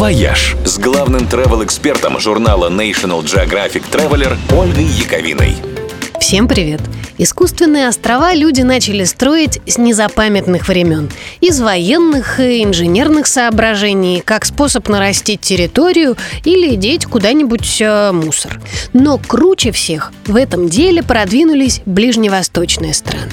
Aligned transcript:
«Вояж» 0.00 0.56
с 0.64 0.78
главным 0.78 1.26
travel-экспертом 1.26 2.18
журнала 2.20 2.70
National 2.70 3.22
Geographic 3.22 3.82
Traveler 3.92 4.34
Ольгой 4.50 4.84
Яковиной. 4.84 5.56
Всем 6.18 6.48
привет! 6.48 6.80
Искусственные 7.18 7.86
острова 7.86 8.32
люди 8.32 8.62
начали 8.62 9.04
строить 9.04 9.60
с 9.66 9.76
незапамятных 9.76 10.68
времен. 10.68 11.10
Из 11.42 11.60
военных 11.60 12.40
и 12.40 12.64
инженерных 12.64 13.26
соображений, 13.26 14.22
как 14.24 14.46
способ 14.46 14.88
нарастить 14.88 15.42
территорию 15.42 16.16
или 16.46 16.76
деть 16.76 17.04
куда-нибудь 17.04 17.82
э, 17.82 18.12
мусор. 18.12 18.58
Но 18.94 19.18
круче 19.18 19.70
всех 19.70 20.14
в 20.24 20.36
этом 20.36 20.70
деле 20.70 21.02
продвинулись 21.02 21.82
ближневосточные 21.84 22.94
страны. 22.94 23.32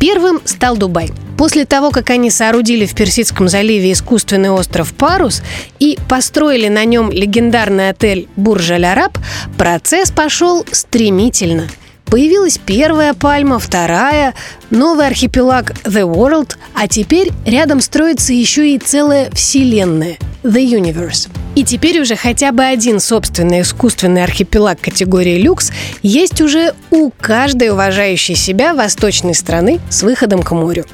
Первым 0.00 0.40
стал 0.44 0.76
Дубай. 0.76 1.12
После 1.38 1.64
того, 1.64 1.92
как 1.92 2.10
они 2.10 2.30
соорудили 2.30 2.84
в 2.84 2.96
Персидском 2.96 3.48
заливе 3.48 3.92
искусственный 3.92 4.50
остров 4.50 4.92
Парус 4.92 5.40
и 5.78 5.96
построили 6.08 6.66
на 6.66 6.84
нем 6.84 7.12
легендарный 7.12 7.90
отель 7.90 8.28
Бурж-Аль-Араб, 8.36 9.16
процесс 9.56 10.10
пошел 10.10 10.66
стремительно– 10.72 11.68
Появилась 12.10 12.58
первая 12.58 13.12
пальма, 13.12 13.58
вторая, 13.58 14.32
новый 14.70 15.06
архипелаг 15.06 15.72
The 15.84 16.10
World, 16.10 16.56
а 16.74 16.88
теперь 16.88 17.32
рядом 17.44 17.82
строится 17.82 18.32
еще 18.32 18.70
и 18.74 18.78
целая 18.78 19.30
вселенная 19.32 20.16
The 20.42 20.64
Universe. 20.64 21.28
И 21.54 21.64
теперь 21.64 22.00
уже 22.00 22.16
хотя 22.16 22.52
бы 22.52 22.64
один 22.64 22.98
собственный 22.98 23.60
искусственный 23.60 24.24
архипелаг 24.24 24.80
категории 24.80 25.42
люкс 25.42 25.70
есть 26.02 26.40
уже 26.40 26.72
у 26.90 27.10
каждой 27.10 27.70
уважающей 27.70 28.34
себя 28.34 28.72
восточной 28.72 29.34
страны 29.34 29.78
с 29.90 30.02
выходом 30.02 30.42
к 30.42 30.52
морю. 30.52 30.86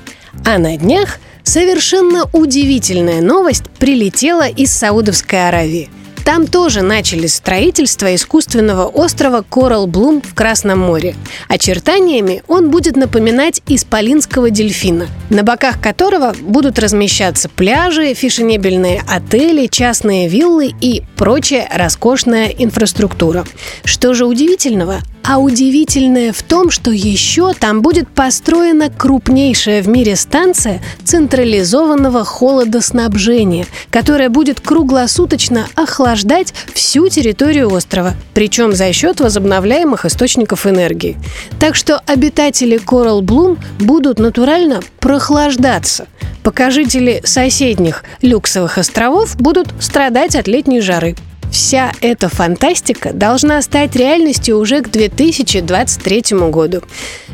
А 0.44 0.58
на 0.58 0.76
днях 0.76 1.18
совершенно 1.42 2.28
удивительная 2.32 3.20
новость 3.20 3.64
прилетела 3.78 4.48
из 4.48 4.72
Саудовской 4.72 5.48
Аравии– 5.48 5.90
там 6.24 6.46
тоже 6.46 6.80
начали 6.80 7.26
строительство 7.26 8.14
искусственного 8.14 8.86
острова 8.86 9.44
Коралл 9.48 9.86
Блум 9.86 10.22
в 10.22 10.34
Красном 10.34 10.78
море. 10.80 11.14
Очертаниями 11.48 12.42
он 12.48 12.70
будет 12.70 12.96
напоминать 12.96 13.60
исполинского 13.68 14.48
дельфина, 14.48 15.08
на 15.28 15.42
боках 15.42 15.82
которого 15.82 16.34
будут 16.40 16.78
размещаться 16.78 17.50
пляжи, 17.50 18.14
фешенебельные 18.14 19.02
отели, 19.06 19.66
частные 19.66 20.28
виллы 20.28 20.72
и 20.80 21.02
прочая 21.16 21.68
роскошная 21.70 22.46
инфраструктура. 22.46 23.44
Что 23.84 24.14
же 24.14 24.24
удивительного? 24.24 25.00
А 25.26 25.38
удивительное 25.38 26.34
в 26.34 26.42
том, 26.42 26.70
что 26.70 26.90
еще 26.90 27.54
там 27.54 27.80
будет 27.80 28.08
построена 28.08 28.90
крупнейшая 28.90 29.82
в 29.82 29.88
мире 29.88 30.16
станция 30.16 30.82
централизованного 31.02 32.24
холодоснабжения, 32.24 33.66
которая 33.88 34.28
будет 34.28 34.60
круглосуточно 34.60 35.66
охлаждать 35.74 36.52
всю 36.74 37.08
территорию 37.08 37.72
острова, 37.72 38.12
причем 38.34 38.74
за 38.74 38.92
счет 38.92 39.20
возобновляемых 39.20 40.04
источников 40.04 40.66
энергии. 40.66 41.16
Так 41.58 41.74
что 41.74 42.02
обитатели 42.06 42.78
Coral 42.78 43.22
Bloom 43.22 43.58
будут 43.78 44.18
натурально 44.18 44.80
прохлаждаться 45.00 46.06
пока 46.42 46.70
жители 46.70 47.22
соседних 47.24 48.04
люксовых 48.20 48.76
островов 48.76 49.34
будут 49.36 49.68
страдать 49.80 50.36
от 50.36 50.46
летней 50.46 50.82
жары. 50.82 51.16
Вся 51.54 51.92
эта 52.00 52.28
фантастика 52.28 53.12
должна 53.12 53.62
стать 53.62 53.94
реальностью 53.94 54.58
уже 54.58 54.82
к 54.82 54.90
2023 54.90 56.50
году. 56.50 56.82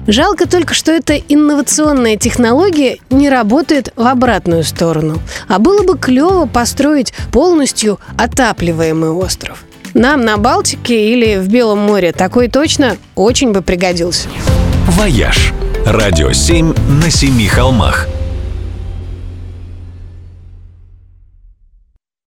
Жалко 0.06 0.46
только, 0.46 0.74
что 0.74 0.92
эта 0.92 1.16
инновационная 1.16 2.18
технология 2.18 2.98
не 3.08 3.30
работает 3.30 3.94
в 3.96 4.06
обратную 4.06 4.62
сторону. 4.64 5.22
А 5.48 5.58
было 5.58 5.84
бы 5.84 5.96
клево 5.96 6.44
построить 6.44 7.14
полностью 7.32 7.98
отапливаемый 8.18 9.08
остров. 9.08 9.64
Нам 9.94 10.22
на 10.22 10.36
Балтике 10.36 11.14
или 11.14 11.36
в 11.38 11.48
Белом 11.48 11.78
море 11.78 12.12
такой 12.12 12.48
точно 12.48 12.98
очень 13.14 13.52
бы 13.52 13.62
пригодился. 13.62 14.28
«Вояж»– 14.86 15.54
радио 15.86 16.32
7 16.32 16.74
на 17.02 17.10
семи 17.10 17.46
холмах– 17.46 18.06